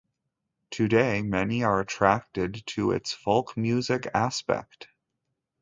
Today 0.71 1.21
many 1.21 1.63
are 1.63 1.79
attracted 1.79 2.63
to 2.65 2.89
its 2.89 3.13
folk 3.13 3.55
music 3.55 4.07
aspect. 4.15 4.87